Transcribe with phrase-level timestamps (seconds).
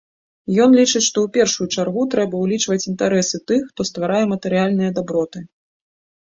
[0.63, 5.45] Ён лічыць, што ў першую чаргу трэба ўлічваць інтарэсы тых, хто стварае матэрыяльныя даброты.